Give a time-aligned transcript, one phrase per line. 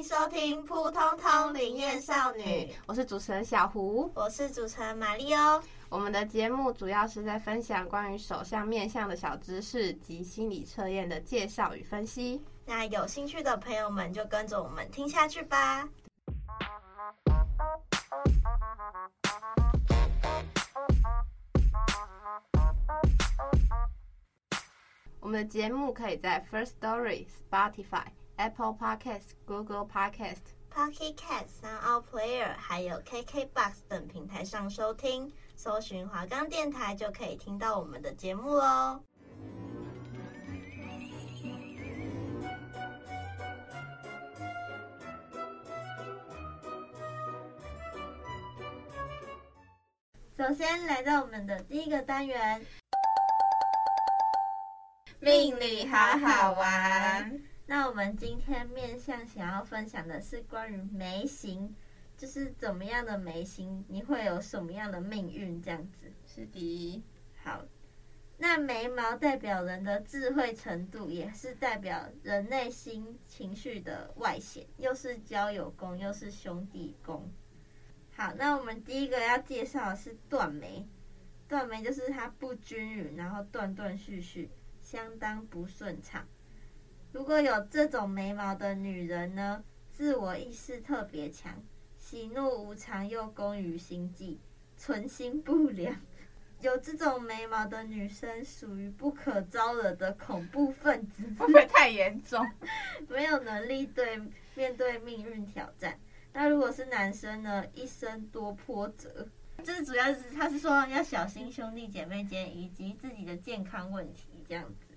[0.00, 2.42] 迎收听《扑通通灵验少女》，
[2.86, 5.62] 我是主持人小胡，我是主持人玛丽欧。
[5.90, 12.42] 我们的节目主要是在分享关于手相面相的小知识及心理测验的介绍与分析。
[12.64, 15.86] 那有兴趣的朋友们就跟着我们听下去吧。
[25.20, 28.06] 我们的节目可以在 First Story、Spotify、
[28.40, 30.40] Apple Podcast、Google Podcast、
[30.74, 35.30] Pocket Cast、Sound Player 还有 KKBox 等平台上收听。
[35.54, 39.02] 搜寻华冈电台就可以听到我们的节目喽。
[50.38, 52.64] 首先来到我们的第一个单元，
[55.20, 57.49] 命理好好玩。
[57.70, 61.72] 那我们今天面向想要分享的是关于眉形。
[62.16, 65.62] 就是怎么样的眉形，你会有什么样的命运？
[65.62, 67.00] 这样子是的。
[67.44, 67.64] 好，
[68.38, 77.30] 那眉毛代表人的智慧程度，也是代表人内心情绪的外显，又是交友宫，又是兄弟宫。
[78.10, 80.84] 好，那我们第一个要介绍的是断眉。
[81.46, 86.26] 断眉就是它不均匀，然后断断续续，相当不顺畅。
[87.12, 91.52] 如果有这种眉毛的女人呢，自我意识特别强。
[91.98, 94.40] 喜怒无常，又工于心计，
[94.76, 95.94] 存心不良。
[96.60, 101.24] 有这种眉毛的女生，属于不可招惹的恐怖分子。
[101.38, 102.46] 会不会太严重？
[103.08, 104.20] 没有能力对
[104.54, 105.98] 面对命运挑战。
[106.32, 107.64] 那如果是男生呢？
[107.74, 109.28] 一生多波折。
[109.62, 114.89] 这是主要是他是说要小心兄弟姐妹间以及自己的健康问题这样子。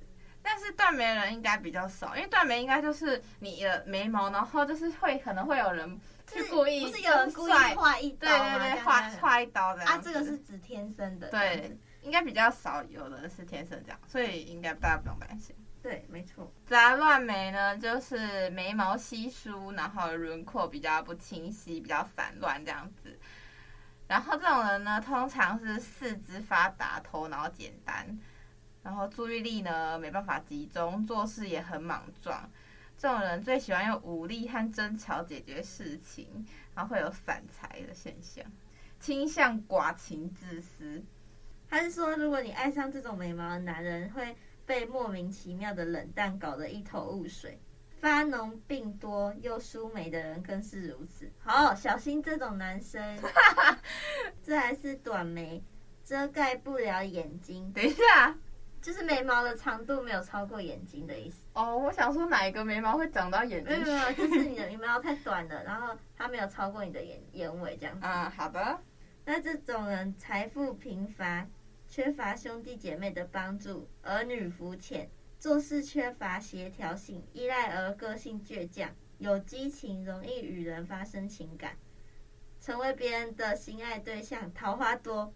[0.44, 6.00] 但是断眉的人应该比较少，因为断眉应该就是你的眉毛，然后就是会可能会有人。
[6.26, 8.58] 是故意，不是有人故意画一刀吗？
[8.58, 9.84] 对对对，划划一刀的。
[9.84, 11.28] 啊，这个是指天生的。
[11.30, 15.56] 对，应该比较少有的是天生这样，所以应该大家不用担心。
[15.84, 16.52] 对，没错。
[16.66, 23.20] 杂乱眉呢，就是眉毛稀疏，然后轮廓比较不清晰，比较散乱这样子。
[24.08, 28.08] 然后这种人呢，通常是四肢发达，头脑简单，
[28.84, 32.50] 然后注意力呢没办法集中，做事也很莽撞。
[32.98, 36.46] 这种人最喜欢用武力和争吵解决事情，
[36.76, 38.46] 然后会有散财的现象，
[39.00, 41.04] 倾向寡情自私。
[41.68, 44.36] 他是说，如果你爱上这种眉毛的男人，会
[44.66, 47.60] 被莫名其妙的冷淡搞得一头雾水。
[48.00, 51.32] 发脓病多又疏眉的人更是如此。
[51.40, 53.02] 好，小心这种男生。
[54.44, 55.64] 这还是短眉，
[56.04, 57.72] 遮盖不了眼睛。
[57.74, 58.36] 等一下。
[58.84, 61.78] 就是眉毛的长度没有超过眼睛的意思哦。
[61.78, 63.80] 我想说哪一个眉毛会长到眼睛？
[63.80, 68.06] 没有没有，就是你的眉毛太短了，然后它没有超过你的眼眼尾这样子。
[68.06, 68.78] 啊，好的。
[69.24, 71.48] 那这种人财富贫乏，
[71.88, 81.78] 缺乏兄弟姐妹的帮助，儿女肤浅，做事缺乏协调性，依赖而个性倔强，有激情，容易与人发生情感，
[82.60, 85.34] 成为别人的心爱对象，桃花多。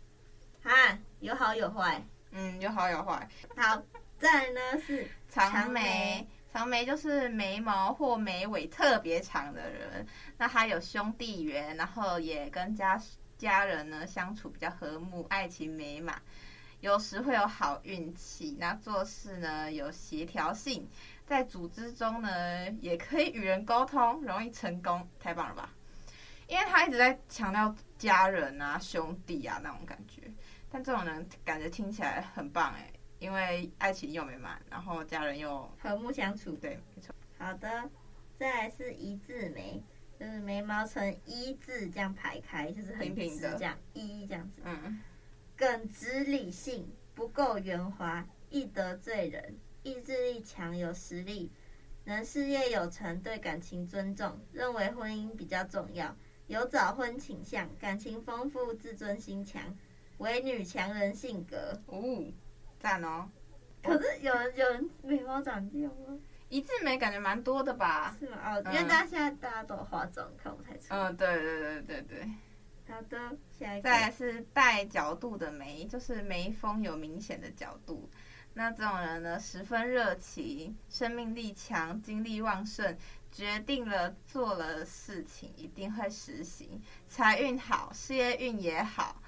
[0.63, 2.05] 啊，有好有坏。
[2.31, 3.27] 嗯，有好有坏。
[3.55, 3.81] 好，
[4.19, 10.05] 再来呢是长眉，长眉就是眉毛或眉尾特别长的人。
[10.37, 13.01] 那他有兄弟缘，然后也跟家
[13.37, 16.21] 家人呢相处比较和睦，爱情美满，
[16.81, 18.55] 有时会有好运气。
[18.59, 20.87] 那做事呢有协调性，
[21.25, 25.07] 在组织中呢也可以与人沟通，容易成功。
[25.19, 25.69] 太棒了吧？
[26.47, 30.21] 因为他一直在强调家人啊、兄弟啊那种感觉。
[30.69, 36.51] 但这种人感觉听起来很棒哎，因为爱情又美满，然后家人又和睦相处。
[36.57, 37.15] 对，没错。
[37.37, 37.89] 好的，
[38.35, 39.81] 再来是一字眉，
[40.19, 44.61] 就是眉毛呈一字这样排开，就是很直这样一这样子。
[44.65, 44.99] 嗯。
[45.55, 51.51] 耿直理性，不够圆滑，易得罪人，意志力强，有实力，
[52.03, 56.15] 能事业有成，对感情尊重，认为婚姻比较重要，
[56.45, 59.75] 有早婚倾向，感情丰富，自尊心强。
[60.17, 62.23] 为女强人性格哦，
[62.79, 63.29] 赞哦！
[63.83, 66.17] 可是有人有人眉毛长掉吗？
[66.49, 68.15] 一字眉感觉蛮多的吧？
[68.19, 68.37] 是吗？
[68.43, 70.85] 哦，因为大家现在大家都化妆，看不太出。
[70.89, 72.31] 嗯，对对对对对。
[72.89, 73.83] 好的，下一个。
[73.83, 78.09] 再来是带角度的眉，就是眉峰有明显的角度，
[78.53, 82.97] 那这种人呢，十分热情，生命力强，精力旺盛，
[83.29, 89.21] 决定了做了事情一定会实行，财运好，事业运也好。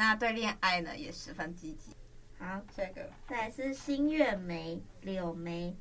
[0.00, 1.94] 那对恋爱呢也十分积极。
[2.38, 5.76] 好，这个再来是新月眉、柳眉，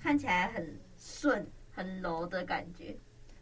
[0.00, 2.92] 看起来很顺、很柔的感觉，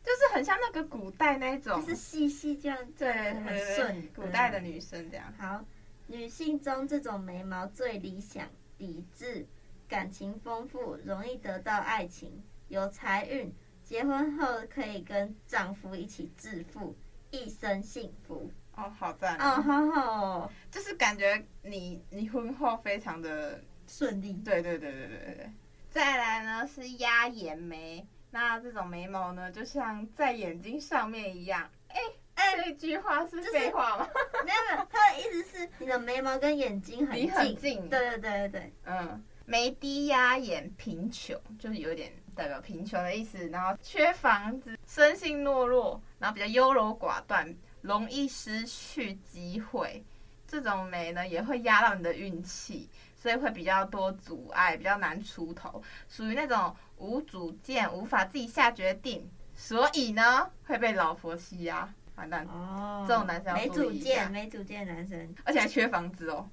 [0.02, 4.08] 就是很像那个古代那种，就是细细这样，对，很顺。
[4.14, 5.30] 古代的女生这样。
[5.36, 5.62] 好，
[6.06, 8.48] 女性中这种眉毛最理想。
[8.78, 9.46] 理智、
[9.86, 16.96] 感情丰富，容易得到爱情，有财运，结婚后可以跟丈夫一起致富，
[17.30, 18.50] 一生幸福。
[18.76, 24.32] 哦，好赞哦，好好哦，就是感觉你你婚后非常的顺利。
[24.44, 25.50] 对对对对对对。
[25.90, 31.70] 再来呢是压眼眉，那这种眉毛呢就像在眼睛上面一样。
[31.88, 32.00] 哎
[32.34, 34.08] 哎，这句话是废话吗？
[34.44, 37.30] 没有没有，他的意思是你的眉毛跟眼睛很近。
[37.30, 37.88] 很近。
[37.88, 38.72] 对对对对对。
[38.86, 43.48] 嗯，眉低压眼，贫穷就是有点代表贫穷的意思。
[43.50, 50.02] 然后缺房子，生性懦弱，然后比较优柔寡断，容易失去机会。
[50.46, 61.92] 这种眉呢也会压到你的运气，所以会比较多阻碍，比较难出头，属于那种无主见，无法自己下决定，所以呢会被老婆欺压。
[62.16, 66.48] 完蛋哦，这种男生没主见，没主见的男生，而且还缺房子哦，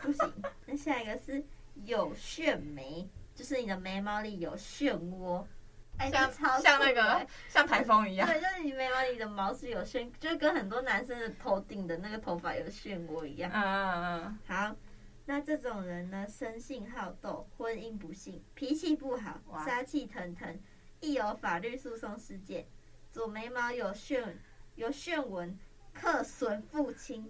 [0.00, 0.32] 不行。
[0.64, 1.44] 那下一个是
[1.84, 5.44] 有旋眉，就是你的眉毛里有漩涡，
[5.98, 13.50] 哎，像超像那个像台风一样，对，就是你眉毛里的毛是有漩，就跟很多男生的头顶的那个头发有漩涡一样。
[13.54, 14.38] 嗯嗯嗯。
[14.46, 14.76] 好，
[15.26, 20.58] 那这种人呢，生性好斗，婚姻不幸，脾气不好，杀气腾腾，
[21.00, 22.66] 一有法律诉讼事件，
[23.10, 24.38] 左眉毛有旋。
[24.74, 25.58] 有旋纹，
[25.92, 27.22] 克损父亲；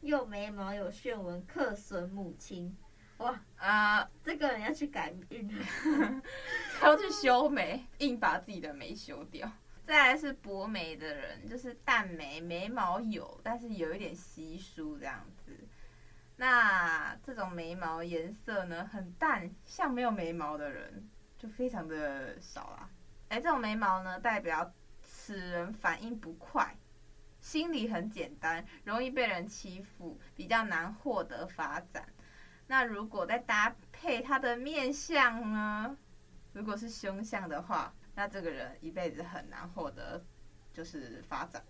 [0.00, 2.74] 右眉毛有旋纹，克损母亲。
[3.18, 5.48] 哇啊、这个人要去改运，
[6.82, 9.50] 要去修眉，硬把自己的眉修掉。
[9.82, 15.56] 再来是薄眉的人，就是淡眉，眉毛有，但是有一点稀疏这样子。
[16.36, 22.90] 那这种眉毛颜色呢，很淡，像没有眉毛的人就非常的少啦。
[23.28, 24.72] 哎，这种眉毛呢，代表。
[25.00, 26.74] 此人反应不快，
[27.38, 32.08] 心里很简单，容易被人欺负，比较难获得发展。
[32.68, 35.96] 那如果再搭配他的面相呢？
[36.52, 40.22] 如果是凶相的话，那这个人一辈子很难获得
[40.72, 41.62] 就是发展。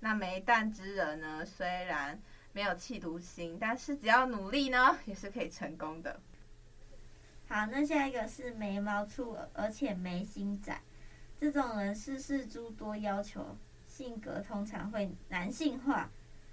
[0.00, 2.20] 那眉淡之人呢，虽然
[2.52, 6.20] 没有企图心，但是只要努力呢，也是可以成功的。
[7.48, 10.80] 好，那下一个是眉毛粗，而且眉心窄。
[11.38, 13.56] 这种人事事诸多要求，
[13.86, 16.10] 性格通常会男性化，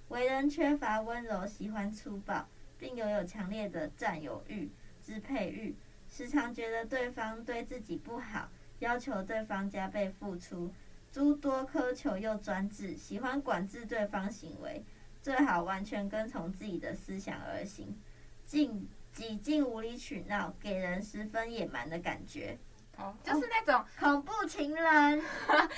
[0.07, 2.47] 为人缺乏温柔，喜欢粗暴，
[2.77, 4.69] 并拥有强烈的占有欲、
[5.01, 5.75] 支配欲，
[6.09, 10.73] 时常觉得对方对自己不好，要求对方加倍付出，
[11.11, 14.83] 诸多苛求又专制，喜欢管制对方行为，
[15.21, 17.97] 最好完全跟从自己的思想而行，
[18.45, 22.57] 尽几近无理取闹，给人十分野蛮的感觉。
[22.97, 25.69] 哦，就是那种、哦、恐怖情人，就 是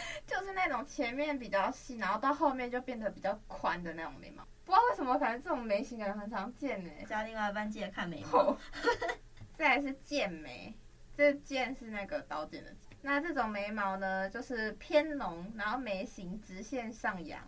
[0.65, 4.43] 那种前面比较细，然后到后面就变得比较宽的那种眉毛。
[4.65, 6.89] 不知道为什么，反正这种眉形感觉很常见呢。
[7.07, 8.57] 加另外一半记得看眉毛。
[9.55, 10.73] 再来是剑眉，
[11.15, 12.75] 这剑是那个刀剑的。
[13.01, 17.41] 那这种眉毛呢，就是偏浓，然后眉形直线上扬，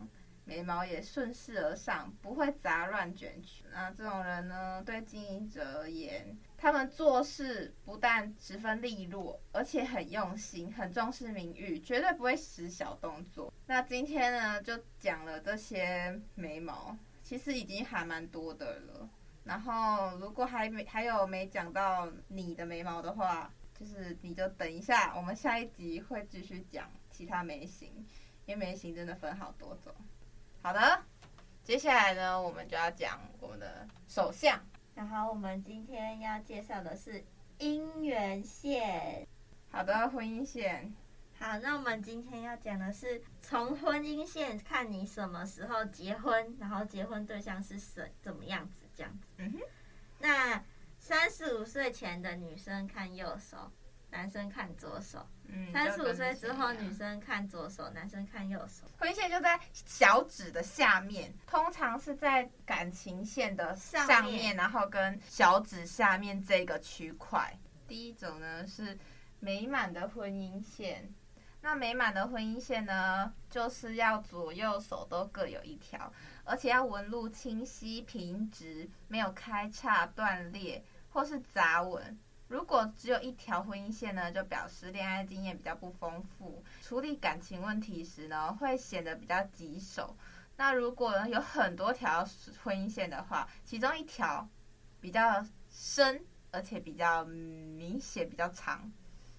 [0.45, 3.65] 眉毛也顺势而上，不会杂乱卷曲。
[3.71, 6.37] 那这种人呢，对经营者而言。
[6.61, 13.51] 他们做事不但十分利落，而且很用心，很重视名誉，绝对不会使小动作。
[13.65, 19.09] 那今天呢，就讲了这些眉毛，其实已经还蛮多的了。
[19.43, 27.89] 然后如果还没还有没讲到你的眉毛的话，就是你就等一下，我们下一集会继续讲其他眉形，
[28.45, 29.91] 因为眉形真的分好多种。
[30.61, 31.01] 好的，
[31.63, 34.63] 接下来呢，我们就要讲我们的手相。
[34.93, 37.23] 然后我们今天要介绍的是
[37.59, 39.27] 姻缘线。
[39.69, 40.93] 好的，婚姻线。
[41.39, 49.27] 好，那我们今天要讲的是从婚姻线看你什么时候结婚，然后结婚对象是谁，怎么样子这样子。
[49.37, 49.59] 嗯哼。
[50.19, 50.63] 那
[50.99, 53.71] 三十五岁前的女生看右手，
[54.11, 55.25] 男生看左手。
[55.73, 58.85] 三十五岁之后，女生看左手，男生看右手。
[58.97, 67.57] 婚姻线就在小指的下面，通常是在感情线的上面，上面然后跟小指下面这个区块。
[67.87, 68.97] 第一种呢是
[69.39, 71.13] 美满的婚姻线，
[71.61, 76.13] 那美满的婚姻线呢，就是要左右手都各有一条，
[76.45, 80.83] 而且要纹路清晰平直，没有开叉断裂。
[81.13, 82.17] 或是杂纹。
[82.51, 90.13] 如果只有一条婚姻线呢，就表示恋爱经验比较不丰富，处理感情问题时呢，会显得比较棘手。
[90.57, 92.27] 那如果呢，有很多条
[92.61, 94.45] 婚姻线的话，其中一条
[94.99, 98.91] 比较深，而且比较明显、比较长，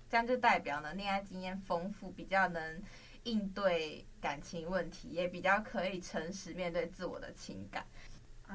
[0.09, 2.83] 这样就代表呢，恋爱经验丰富，比较能
[3.25, 7.85] 应对感情问题，也比较可以诚实面对自我的情感。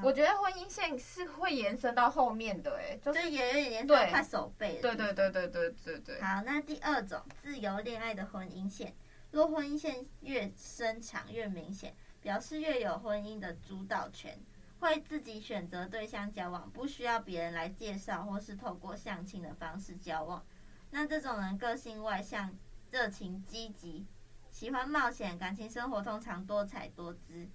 [0.02, 4.80] 我觉得婚姻线是会延伸到后面的，哎，就是也有点延伸到快手背。
[4.80, 6.20] 对对对对对对对。
[6.20, 8.94] 好，那第二种自由恋爱的婚姻线，
[9.30, 14.38] 若婚姻线越深长越明显，表示越有婚姻的主导权，
[14.80, 20.44] 会自己选择对象交往，不需要别人来介绍或是透过相亲的方式交往。
[20.90, 22.56] 那这种人个性外向、
[22.90, 24.06] 热情积极，
[24.50, 27.48] 喜欢冒险，感情生活通常多彩多姿。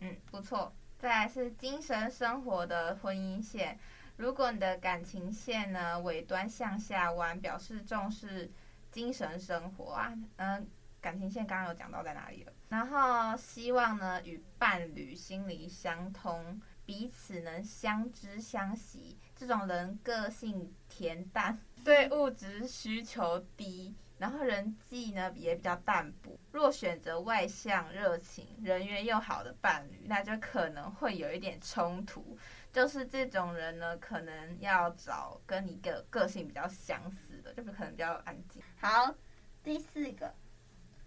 [0.00, 0.74] 嗯，不错。
[1.04, 3.78] 再来是精神生活的婚姻线，
[4.16, 8.50] 如果你的感情线呢尾端向下弯，表示重视
[8.90, 10.14] 精神生活啊。
[10.36, 10.66] 嗯，
[11.02, 12.52] 感情线刚刚有讲到在哪里了。
[12.70, 19.18] 然后希望呢与伴侣心灵相通，彼此能相知相惜。
[19.36, 23.94] 这种人个性恬淡，对物质需求低。
[24.24, 26.34] 然后人际呢也比较淡薄。
[26.50, 32.38] 若选择外向、热情、人缘又好的伴侣，那就可能会有一点冲突。
[32.72, 38.62] 就是这种人呢，可能要找跟你个个性比较相似的，就是可能比较安静。
[38.80, 39.14] 好，
[39.62, 40.34] 第四个，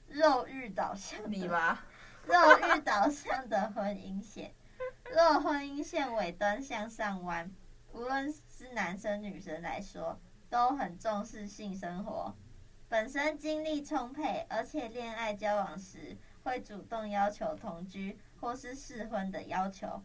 [0.07, 1.19] 肉欲导向。
[1.25, 1.79] 你吗？
[2.23, 4.53] 肉欲导向的婚姻线，
[5.11, 7.51] 若婚姻线尾端向上弯，
[7.93, 10.19] 无论是男生女生来说，
[10.51, 12.35] 都很重视性生活。
[12.89, 20.01] 本身精力充沛，而且恋爱交往时会主动要求同居或是试婚的要求，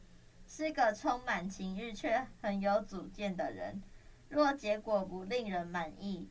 [0.48, 3.80] 是个充满情欲却很有主见的人。
[4.28, 6.28] 若结果不令人满意，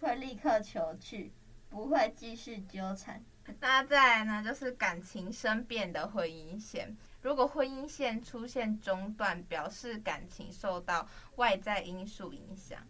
[0.00, 1.32] 会立刻求去，
[1.68, 3.24] 不会继续纠缠。
[3.60, 6.96] 那再来呢，就是感情生变的婚姻线。
[7.20, 11.06] 如果婚姻线出现中断，表示感情受到
[11.36, 12.80] 外在因素影响。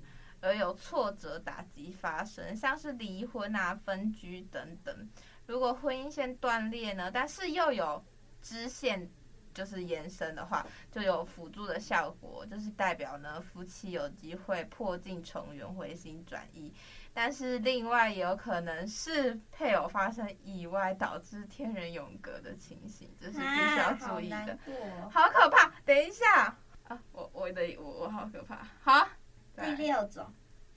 [0.43, 5.09] 而有挫折打击发生，像是离婚啊、分居等等。
[5.47, 8.05] 如果婚姻线断裂呢，但是又有
[8.43, 9.11] 支线
[9.55, 16.73] 就是延伸的话，就有辅助的效果，就是代表呢夫妻有机会破镜重圆、回心转意。
[17.15, 24.53] 但是另外也有可能是配偶发生意外导致天人永隔的情形，这是必须要注意的。
[24.53, 25.71] 啊、好，好可怕！
[25.85, 26.57] 等一下
[26.89, 29.07] 啊，我我的我我好可怕，好。
[29.55, 30.33] 第六种，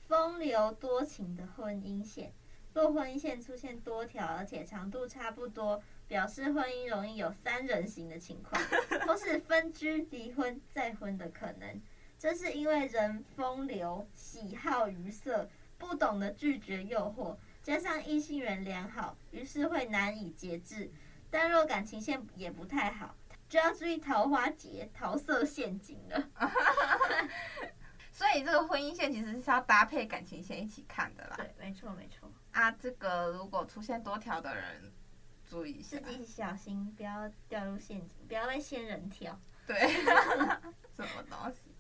[0.08, 2.34] 风流多情的婚姻线。
[2.74, 8.62] 若婚姻线出现多条，而且长度差不多，表示婚姻容易有三人行的情况，
[9.08, 11.82] 或是分居、离婚、再婚的可能。
[12.20, 20.92] 这是因为人风流，喜好于色，不懂得拒绝诱惑，加上异性缘良好，于是会难以节制。
[21.30, 23.16] 但若感情线也不太好，
[23.48, 26.30] 就要注意桃花劫、桃色陷阱了。
[28.16, 31.36] 所以这个婚姻线其实是要搭配感情线一起看的啦。
[31.36, 32.32] 对，没错没错。
[32.54, 34.90] 啊，这个如果出现多条的人，
[35.50, 39.38] 注意一下，自己小心，不要掉入陷阱，不要被仙人跳。
[39.68, 39.78] 对，
[40.96, 41.76] 什么东西？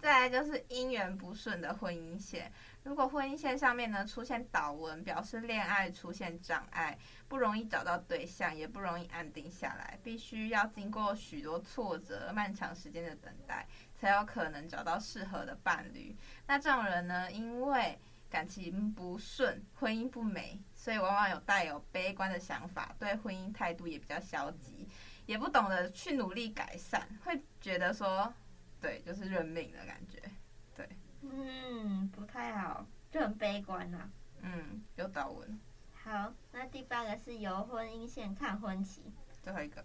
[0.00, 2.52] 再来就是姻缘不顺的婚姻线。
[2.84, 13.66] 如果婚姻线上面呢出现倒纹，表示恋爱出现障碍，不容易找到对象，也不容易安定下来，必须要经过许多挫折、漫长时间的等待，
[14.04, 16.14] 才有可能找到适合的伴侣。
[16.46, 24.86] 那这种人呢，因为感情不顺、婚姻不美，所以往往有带有悲观的想法，对婚姻态度也比较消极，
[25.24, 28.30] 也不懂得去努力改善，会觉得说，
[28.78, 30.20] 对，就是认命的感觉。
[30.76, 30.86] 对，
[31.22, 34.10] 嗯，不太好，就很悲观呐、啊。
[34.42, 35.58] 嗯，有倒纹。
[35.94, 39.10] 好，那第八个是由婚姻线看婚期。
[39.42, 39.82] 最后一个。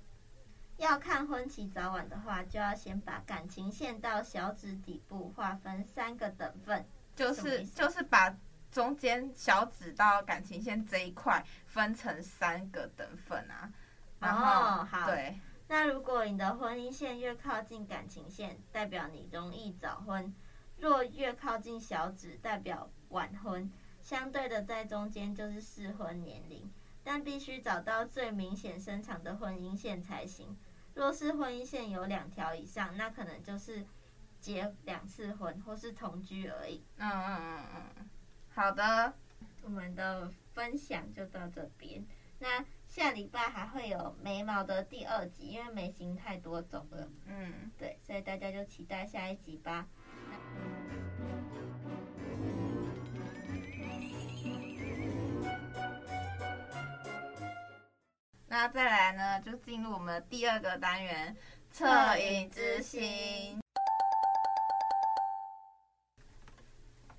[0.80, 8.36] 要看婚期早晚的话，就要先把感情线到小指底部划分三个等份，就是就是把
[8.72, 13.72] 中间小指到感情线这一块分成三个等份啊。
[14.20, 15.06] 然后，哦，好。
[15.08, 15.40] 对。
[15.68, 20.34] 那如果你的婚姻线越靠近感情线，代表你容易早婚；
[20.78, 23.70] 若越靠近小指，代表晚婚。
[24.02, 26.72] 相对的，在中间就是适婚年龄，
[27.04, 30.58] 但必须找到最明显伸长的婚姻线才行。
[31.00, 33.86] 若是婚姻线有两条以上，那可能就是
[34.42, 36.84] 结两次婚或是同居而已。
[36.98, 37.66] 嗯嗯嗯
[38.00, 38.10] 嗯，
[38.50, 39.14] 好的，
[39.64, 42.06] 我们的分享就到这边。
[42.40, 47.10] 那下礼拜还会有眉毛的第二集，因为眉形太多种了。
[47.28, 49.88] 嗯，对，所以大家就期待下一集吧。
[58.52, 61.38] 那再来呢，就进入我们的第二个单元——
[61.72, 63.62] 恻隐之心。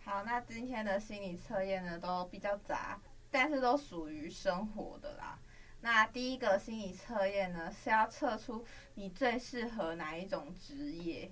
[0.04, 5.38] 好，那今天的心理测验呢，都比较杂，但是都属于生活的啦。
[5.80, 11.30] 那第一个心理测验呢，是要测出你最适合哪一种职业。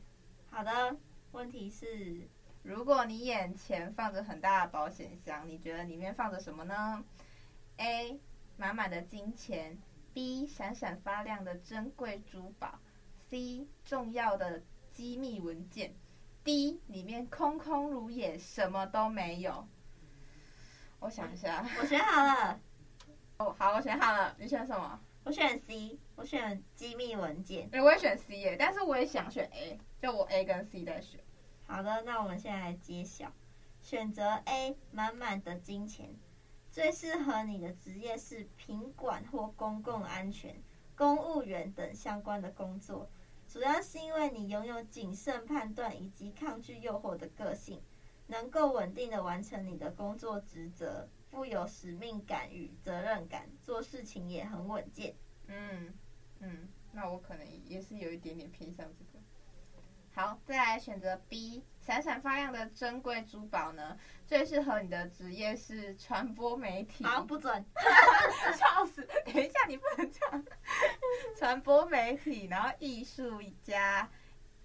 [0.48, 0.96] 好的，
[1.32, 2.28] 问题是，
[2.62, 7.04] 如果你眼前放着很大的保险箱，你觉得里面放着什么呢
[7.78, 8.20] ？A.
[8.56, 9.78] 满满的金钱
[10.18, 10.48] ；B.
[10.48, 12.80] 闪闪发亮的珍贵珠宝
[13.30, 13.68] ；C.
[13.84, 14.60] 重要的
[14.90, 15.94] 机密文件
[16.44, 16.80] ；D.
[16.88, 19.68] 里面空空如也，什么都没有。
[20.98, 22.60] 我想一下，我选好了。
[23.38, 24.34] 哦，好，我选好了。
[24.40, 25.00] 你选什么？
[25.22, 27.68] 我选 C，我选机密文件。
[27.70, 31.20] 哎，我也选 C 耶，但是我也想选 A，就我 A 跟 C 在选。
[31.68, 33.32] 好的，那我们现在来揭晓。
[33.80, 36.10] 选择 A，满满的金钱，
[36.78, 40.54] 最适合你的职业是品管或公共安全、
[40.94, 43.10] 公务员等相关的工作，
[43.48, 47.82] 主要是因为你拥有谨慎判断以及抗拒诱惑的个性，
[48.28, 51.08] 能够稳定的完成你的工作职责。
[51.32, 55.16] 富有使命感与责任感，做事情也很稳健。
[55.48, 55.92] 嗯
[56.38, 59.17] 嗯，那我可能也是有一点点偏向这个。
[60.18, 63.96] 好，再来选择 B，闪闪发亮的珍贵珠宝呢？
[64.26, 67.04] 最适合你的职业是传播媒体。
[67.04, 67.64] 好，不准，
[68.58, 69.08] 笑死！
[69.24, 70.44] 等一下，你不能这样。
[71.36, 74.10] 传播媒体，然后艺术家。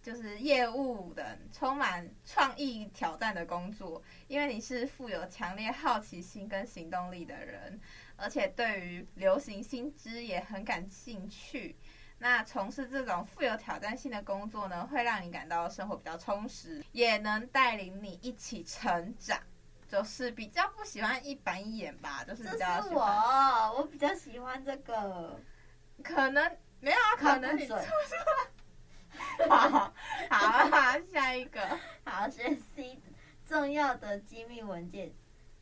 [0.01, 7.79] 就是业务的充满创意挑战的工作，因为你是富有强烈好奇心跟行动力的人，
[8.17, 11.77] 而且对于流行新知也很感兴趣。
[12.23, 19.37] 那从事这种富有挑战性的工作呢，会让你感到生活比较充实，也能带领你一起成长。
[19.89, 22.81] 就是比较不喜欢一板一眼吧，就是比较喜欢。
[22.83, 25.37] 这是我，我比较喜欢这个。
[26.01, 27.77] 可能没有啊，可能你错。
[29.49, 29.93] 好，
[30.29, 32.97] 好，好，下一个， 好，学习
[33.45, 35.11] 重要的机密文件，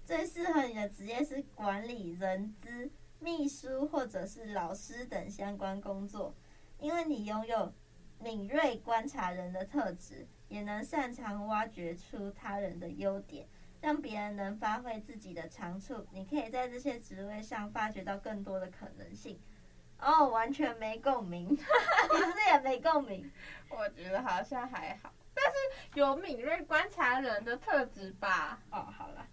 [0.06, 6.34] 最适合你的职业是管理人资、秘书或者是老师等相关工作，
[6.82, 7.72] 因为你拥有
[8.20, 13.48] 敏锐观察人的特质，也能擅长挖掘出他人的优点，
[13.80, 16.06] 让别人能发挥自己的长处。
[16.12, 19.39] 你可以在这些职位上发掘到更多的可能性。
[20.00, 21.48] 哦，完全没共鸣，
[22.10, 23.32] 不是也没共鸣。
[23.70, 28.60] 我觉得好像还好，但是有敏锐观察人的特质吧。
[28.72, 29.28] 哦，好了，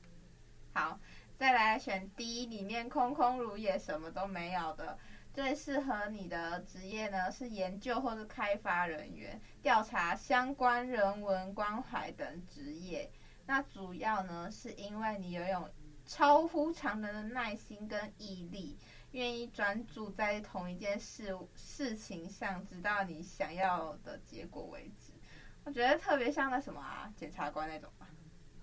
[0.74, 1.00] 好，
[1.38, 4.98] 再来选 D，里面空空如也，什么都没有的。
[5.32, 13.10] 最适合你的职业呢，是研究或是开发人员，调查相关人文关怀等职业。
[13.46, 15.70] 那主要呢，是因为你拥有
[16.06, 18.78] 超乎常人的耐心跟毅力。
[19.12, 25.14] 愿意专注在同一件事事情上，直到你想要的结果为止。
[25.64, 28.06] 我觉得特别像那什么啊，检察官那种吧。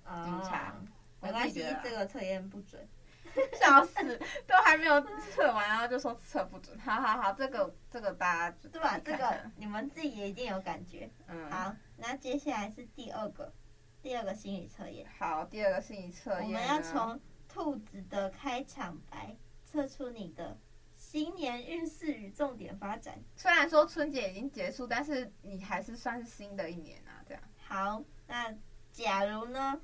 [0.03, 0.75] 啊，警察。
[1.19, 2.87] 没关系，这个测验不准。
[3.59, 6.77] 笑死，都还没有测完，然后就说测不准。
[6.79, 8.97] 好好好，这个这个大家对吧？
[8.97, 11.09] 这个你们自己也一定有感觉。
[11.27, 11.51] 嗯。
[11.51, 13.53] 好，那接下来是第二个，
[14.01, 15.07] 第二个心理测验。
[15.17, 16.43] 好，第二个心理测验。
[16.43, 19.35] 我们要从兔子的开场白。
[19.67, 20.57] 测出你的
[20.95, 23.21] 新年运势与重点发展。
[23.35, 27.43] 虽然说春节已经结束，但是你还是算是新的一年啊，这样。
[27.57, 28.55] 好，那
[28.93, 29.81] 假如呢，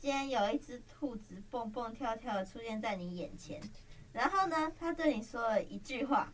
[0.00, 3.60] 今天有一只兔子蹦蹦跳跳的出现在你眼前，
[4.14, 6.32] 然后呢，他对你说了一句话，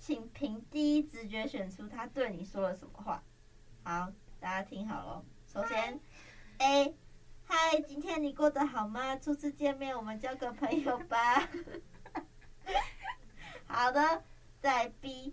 [0.00, 3.22] 请凭第一直觉选出他对你说了什么话。
[3.84, 5.24] 好，大家听好了。
[5.46, 6.00] 首先
[6.58, 6.96] ，A，
[7.44, 9.16] 嗨，今天你过得好吗？
[9.16, 11.48] 初次见面，我们交个朋友吧。
[13.68, 14.24] 好的，
[14.60, 15.32] 再 B，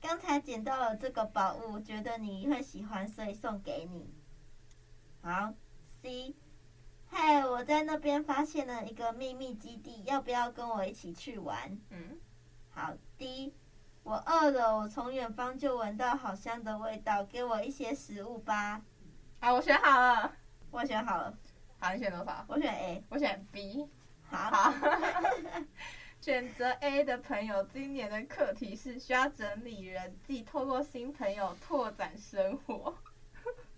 [0.00, 4.12] 刚才捡到了这个宝物，觉得你会喜欢，所以送给你。
[5.22, 5.54] 好
[6.02, 6.34] ，C，
[7.10, 11.78] 嘿，我在那边发现了一个秘密基地，要不要跟我一起去玩？
[11.90, 12.18] 嗯，
[12.70, 13.54] 好的
[14.02, 18.82] 我饿了，我从远方就闻到好香的味道，给我一些食物吧。
[19.40, 20.32] 啊，我选好了，
[20.70, 21.36] 我选好了。
[21.78, 22.44] 好，你选多少？
[22.48, 23.88] 我选 A，我选 B。
[24.28, 24.50] 好。
[24.50, 24.72] 好
[26.20, 32.92] 选择 A 的朋友，今年的课题是需要整理人际，透过新朋友拓展生活。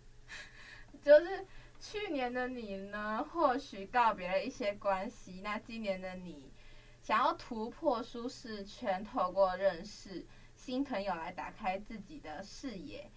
[1.03, 1.47] 就是
[1.81, 6.53] 去年的你呢，或许告别了一些关系，那今年的你
[7.01, 13.11] 想要突破舒适圈，透过认识新朋友来打开自己的视野。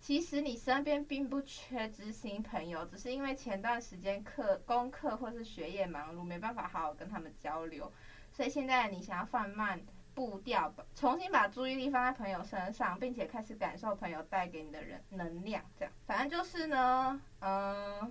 [0.00, 7.92] 其实你身边并不缺知心朋友，只是因为前段时间课功课或是学业忙碌，没办法好好跟他们交流。
[8.32, 9.78] 所以现在你想要放慢
[10.16, 15.62] 步调吧，重新把注意力放在朋友身上，并且开始感受朋友带给你的人能量。
[15.78, 18.10] 这样，反正就是呢，嗯，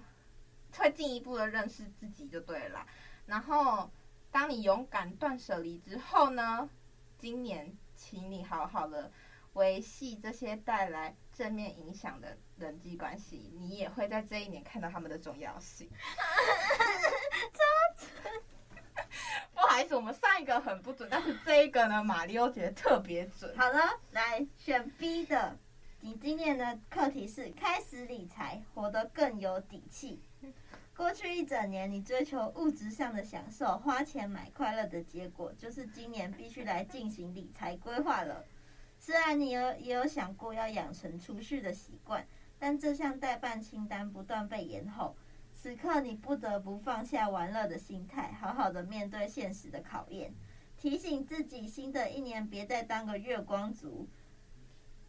[0.77, 2.85] 会进一步的认识自己就对了。
[3.25, 3.89] 然后，
[4.31, 6.69] 当你勇敢断舍离之后呢，
[7.17, 9.11] 今年请你好好的
[9.53, 15.89] 维系这些带来正面影响的人际关系，你也会在这一年看到他们的重要性。
[18.31, 18.44] 不
[19.75, 23.53] 好意思，我们上一个很不准，但是这一个呢，玛丽欧觉得特别准。
[23.57, 23.77] 好了，
[24.11, 25.57] 来选 B 的，
[25.99, 30.21] 你今年的课题是开始理财，活得更有底气。
[30.95, 38.45] 过去一整年，你追求物质上的享受，花钱买快乐的结果，就是今年必须来进行理财规划了。
[38.97, 42.25] 虽然你有也有想过要养成储蓄的习惯，
[42.57, 45.17] 但这项代办清单不断被延后。
[45.65, 50.32] 此刻你不得不放下玩乐的心态，好好的面对现实的考验，
[50.78, 54.08] 提醒自己新的一年别再当个月光族，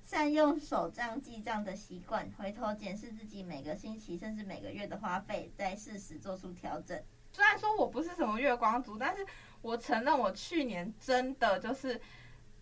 [0.02, 6.98] 善用手账记账的习惯，回头检视自己每个星期甚至每个月的花费，再适时做出调整。
[7.34, 9.26] 虽然说我不是什么月光族，但是
[9.60, 12.00] 我承认我去年真的就是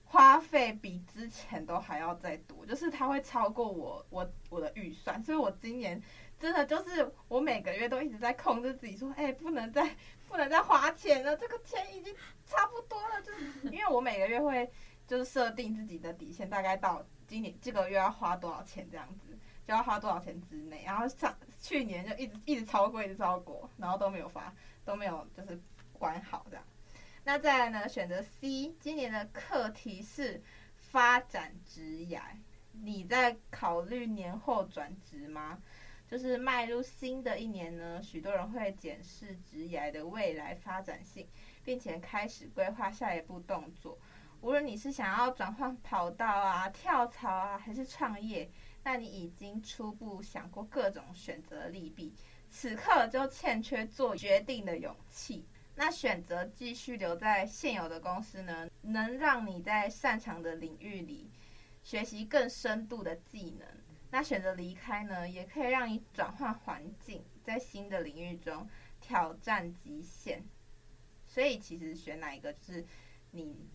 [0.03, 6.03] 花费比之前都还要再多，就是它会超过我我我的预算，所以我今年。
[6.39, 9.97] 真的就是我每个月都一直在控制自己，说， 哎、不能再
[10.29, 13.23] 不能再花钱了，这个钱已经差不多了。
[13.23, 14.71] 就是因为我每个月会
[15.07, 20.83] 就是设定自己的底线，大概到今年这个月要花多少钱这样子，就要花多少钱之内。
[20.85, 24.53] 然后上去年就一直一直超过，一直超过，然后都没有花，
[24.85, 25.59] 都没有就是
[25.93, 26.65] 管好这样。
[27.23, 30.43] 那再来呢，选择 C，今年的课题是
[30.77, 32.21] 发展职涯，
[32.73, 35.59] 你在考虑年后转职吗？
[36.15, 41.27] 就是迈入新的一年呢，许多人会检视职涯的未来发展性，
[41.65, 43.99] 并且开始规划下一步动作。
[44.41, 48.49] 无论你是想要转换跑道啊、跳槽啊，还是创业，
[48.85, 52.15] 那你已经初步想过各种选择利弊，
[52.49, 55.45] 此刻就欠缺做决定的勇气。
[55.75, 61.29] 那选择继续留在现有的公司呢，能让你在擅长的领域里
[61.83, 63.67] 学习更深度的技能。
[64.15, 70.41] 那选择离开呢，也可以让你转换环境，在新的领域中挑战极限。
[71.27, 72.87] 所以其实选哪一个，就是
[73.33, 73.69] 你，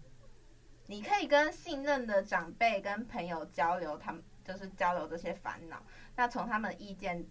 [0.87, 5.85] 你可以跟信任的长辈、跟朋友交流，他们就是交流这些烦恼。
[6.15, 7.27] 那从他们的意见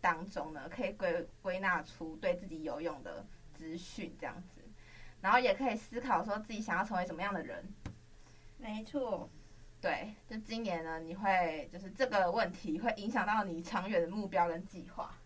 [0.00, 3.26] 当中呢，可以归归纳出对自己有用的
[3.58, 4.62] 资讯，这样子。
[5.20, 7.74] 然后也可以思考说自己想要成为什么样的人。
[8.56, 9.28] 没错。
[9.82, 15.18] 对，就今年呢，你会就是这个问题会影响到你长远的目标跟计划。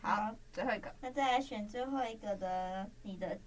[0.00, 3.38] 好，好，最后一个，那再来选最后一个的，你的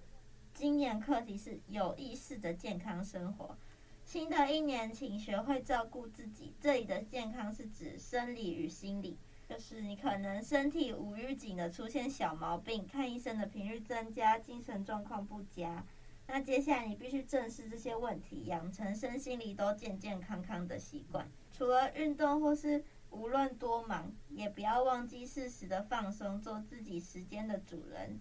[0.53, 3.57] 今年课题是有意识的健康生活。
[4.05, 6.55] 新的一年，请学会照顾自己。
[6.61, 9.17] 这里的健康是指生理与心理，
[9.49, 15.83] 就是你可能身体无预警的出现小毛病，看医生的频率增加，精神状况不佳。
[16.27, 21.27] 那接下来你必须正视这些问题，养成身心里都健健康康的习惯。
[21.53, 28.19] 除了运动或是无论多忙，也不要忘记适时的放松，做自己时间的主人。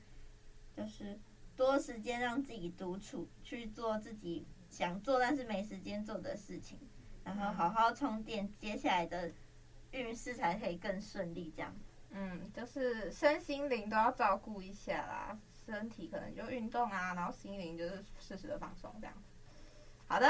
[0.77, 1.19] 就是
[1.57, 6.79] 多时间让自己独处，去做自己想做但是没时间做的事情，
[7.25, 9.33] 然后好好充电，接下来的
[9.91, 11.53] 运势才可以更顺利。
[11.57, 11.75] 这样，
[12.11, 15.39] 嗯，就是身心灵都要照顾一下啦。
[15.67, 19.23] 身体可能就运动啊，然后心灵就是适时的放松这样子。
[20.07, 20.29] 好的，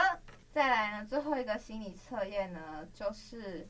[0.50, 3.68] 再来呢，最后一个心理测验呢，就是，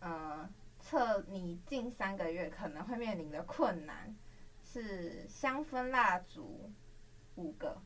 [0.00, 0.46] 呃，
[0.78, 4.14] 测你近三个月可能会面临的困难，
[4.62, 6.70] 是香氛蜡烛
[7.36, 7.80] 五个，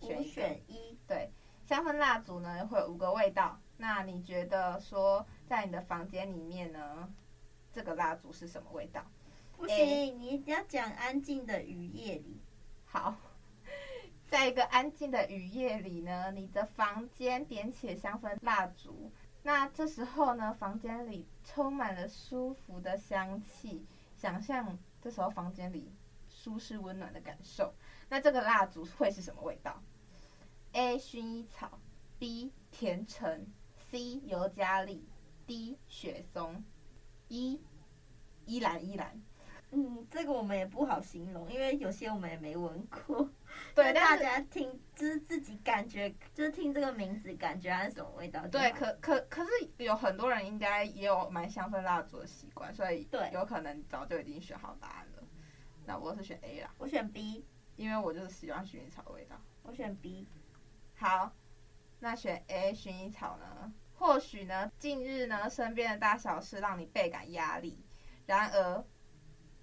[0.00, 0.98] 选一选一。
[1.06, 1.30] 对，
[1.64, 7.08] 香氛蜡烛呢会有五个味道，那你觉得说在你的房间里面呢，
[7.72, 9.04] 这个蜡烛是什么味道？
[9.56, 12.37] 不行，欸、你一定要讲安静的雨夜里。
[12.90, 13.14] 好，
[14.30, 23.84] 在一个安静的雨夜里呢，你的房间点起了香氛蜡烛，那这时候呢，房间里充满了舒服的香气，
[24.16, 25.92] 想象这时候房间里
[26.30, 27.74] 舒适温暖的感受。
[28.08, 29.82] 那这个蜡烛会是什么味道
[30.72, 30.96] ？A.
[30.96, 31.78] 薰衣草
[32.18, 32.50] ，B.
[32.70, 33.46] 甜橙
[33.90, 34.22] ，C.
[34.24, 35.06] 尤加利
[35.46, 35.78] ，D.
[35.88, 36.64] 雪松
[37.28, 37.60] ，E.
[38.46, 39.20] 依兰依兰。
[39.70, 43.28] 嗯，这个我们也不好形容，因为有些我们也没闻过。
[43.74, 48.46] 对，大家听，就是自己感觉，就是听这个名字，感觉它是什么味道？
[48.48, 55.22] 对，可可可是有很多人应该也有买香氛蜡烛的习惯，所以对，有可能早就已经选好答案了。
[55.84, 57.44] 那我是选 A 啦，我选 B，
[57.76, 59.36] 因为我就是喜欢薰衣草的味道。
[59.62, 60.26] 我选 B。
[60.94, 61.32] 好，
[62.00, 63.72] 那选 A 薰衣草呢？
[63.94, 67.84] 或许呢，近日呢，身边的大小事让你倍感压力。
[68.26, 68.84] 然而，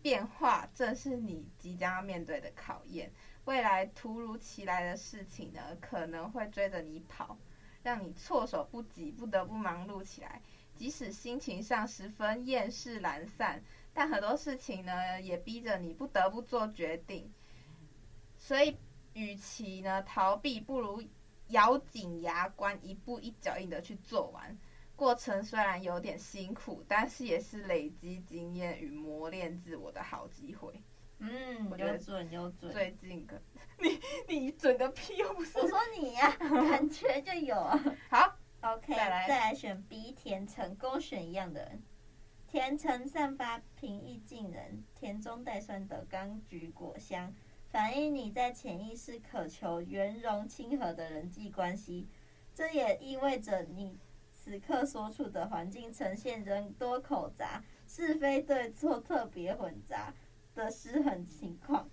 [0.05, 3.11] 变化正是你即将要面对的考验。
[3.45, 7.35] 未来突如其来的事情呢，可能会追着你跑，
[7.81, 10.43] 让你措手不及，不得不忙碌起来。
[10.75, 13.63] 即使心情上十分厌世懒散，
[13.95, 17.33] 但很多事情呢，也逼着你不得不做决定。
[18.37, 18.77] 所以，
[19.15, 21.01] 与其呢逃避，不如
[21.47, 24.55] 咬紧牙关，一步一脚印的去做完。
[24.95, 30.81] 过程虽然有点辛苦，但是也是累积经验与磨练自我的好机会。
[31.19, 32.71] 嗯，我觉得准有准。
[32.71, 33.41] 最近个，
[33.79, 35.17] 你你准个屁！
[35.17, 37.77] 又不是我说你呀、啊，感觉就有啊。
[38.09, 41.83] 好，OK，再来再来选 B 甜橙，勾选一样的人。
[42.47, 47.33] 甜橙散发平易近人、甜中带酸的柑橘果香，
[47.69, 52.07] 反映你在潜意识渴求圆融亲和的人际关系。
[52.53, 53.99] 这也意味着你。
[54.45, 60.13] 此刻所处的环境呈现人多口杂、是非对错特别混杂
[60.53, 61.89] 的失衡情况，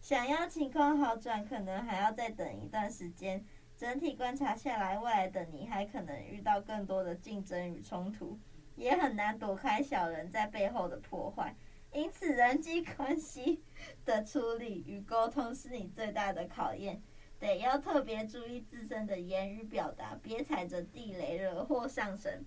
[0.00, 3.44] 想要情况好转，可能还要再等一段时间。
[3.76, 8.38] 整体观察下来，未来的你还可能遇到更多的竞争与冲突，
[8.76, 11.54] 也很难躲开小人在背后的破坏。
[11.92, 13.62] 因此，人际关系
[14.06, 17.02] 的处理与沟通是你最大的考验。
[17.40, 22.44] 得要特别注意自身的言语表达，别踩着地雷惹祸上身。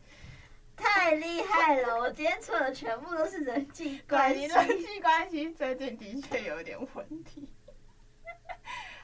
[0.75, 1.99] 太厉害了！
[1.99, 7.47] 我今天测的全部都是人际关系，人际关系最近的确有点问题。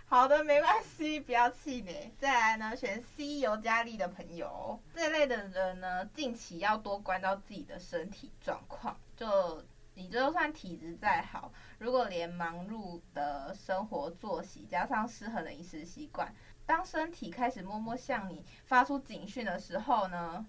[0.06, 2.12] 好的，没关系，不要气馁。
[2.20, 9.64] 再来呢，选 C 尤加利的朋友，这类的人呢，近期要多关照自己的身体状况，就。
[10.00, 16.34] 你就算体质再好，如果连忙碌的生活作息加上失衡的饮食习惯，
[16.66, 20.46] 当身体开始默默向你发出警讯的时候呢，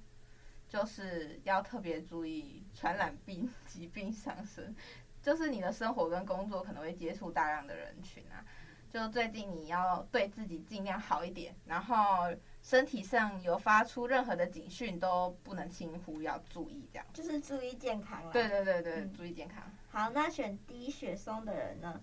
[0.69, 4.73] 就是要特别注意传染病 疾病上升。
[5.21, 8.47] 就是你的生活跟工作可能会接触大量的人群啊，
[8.89, 12.33] 就最近你要对自己尽量好一点，然后。
[12.63, 17.07] 身体上有发出任何的警讯都不能轻忽，要注意这样。
[17.13, 18.33] 就是注意健康了。
[18.33, 19.63] 对对对对，嗯、注意健康。
[19.89, 22.01] 好，那选低雪松的人呢？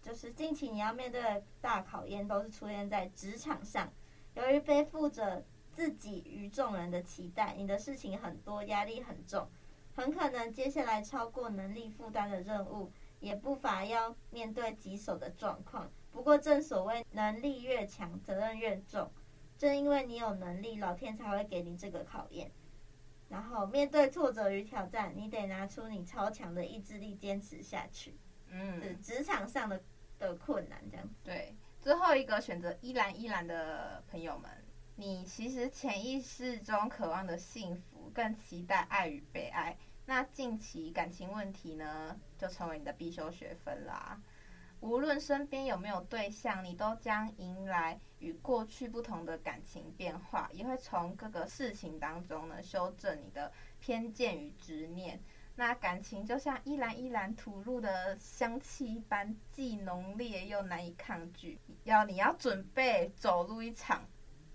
[0.00, 3.92] 就是近期你要面对的大考验都是出现在职场上，
[4.34, 9.48] 由于背负着自己与众人的期待，你的事情很多，压力很重，
[9.94, 12.90] 很可能接下来超过能力负担的任务，
[13.20, 15.88] 也不乏要面对棘手的状况。
[16.10, 19.08] 不过正所谓能力越强，责任越重。
[19.62, 22.50] 正因为你有能力，老天才会给你这个考验。
[23.28, 28.18] 然后面对挫折与挑战，你得拿出你超强的意志力，坚持下去。
[28.48, 29.80] 嗯，职场上的
[30.18, 31.08] 的困难这样。
[31.22, 34.50] 对，最后一个选择依然依然的朋友们，
[34.96, 39.78] 你其实潜意识中渴望的幸福，更期待爱与被爱。
[40.06, 44.20] 那近期感情问题呢，就成为你的必修学分啦。
[44.82, 55.22] 无论身边有没有对象，你都将迎来与过去不同的感情变化，也会从各个事情当中呢修正你的偏见与执念。
[55.54, 61.60] 那感情就像一兰一兰吐露的香气一般，既浓烈又难以抗拒。
[61.84, 64.04] 要你要准备走入一场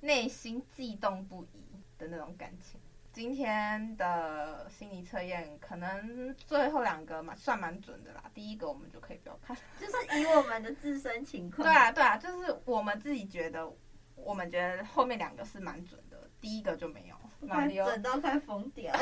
[0.02, 2.78] 内心悸动不已的那种感情。
[3.17, 11.67] 今天的心理测验可能最后两个嘛算蛮准的啦，第一个我们就可以不要看， 就是以我们的自身情况。
[11.67, 13.67] 对啊对啊，就是我们自己觉得，
[14.13, 17.15] 我们觉得后面两个是蛮准的，第一个就没有。
[17.41, 18.95] 蛮准到快疯掉。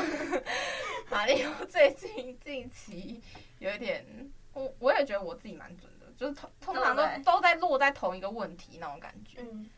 [1.12, 3.20] 马里奥最近近期
[3.58, 4.02] 有一点，
[4.54, 9.42] 我我也觉得我自己蛮准的，就是通通常都都在落在同一个问题那种感觉。
[9.42, 9.68] 嗯。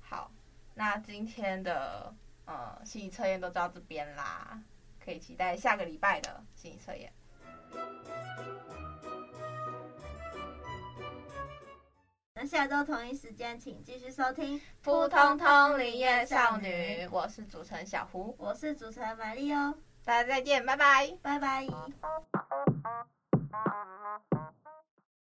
[0.00, 0.30] 好，
[0.74, 2.14] 那今天的。
[2.50, 4.60] 呃，心理测验都到这边啦，
[5.02, 7.12] 可以期待下个礼拜的心理测验。
[12.34, 16.66] 那下周同一时间，请继续收听《扑通通灵验少女》，
[17.12, 19.72] 我是主持人小胡，我是主持人玛丽哦，
[20.04, 21.68] 大家再见，拜拜，拜拜。